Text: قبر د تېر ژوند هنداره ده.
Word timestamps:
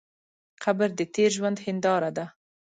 قبر 0.63 0.89
د 0.99 1.01
تېر 1.15 1.29
ژوند 1.37 1.57
هنداره 1.65 2.09
ده. 2.17 2.25